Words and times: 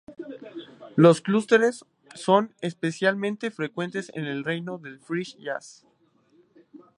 Los 0.95 1.21
clústeres 1.21 1.85
son 2.15 2.55
especialmente 2.61 3.51
frecuentes 3.51 4.11
en 4.15 4.25
el 4.25 4.43
reino 4.43 4.79
del 4.79 4.99
free 4.99 5.25
jazz. 5.39 5.85